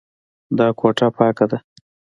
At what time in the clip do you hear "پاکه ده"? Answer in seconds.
1.17-1.57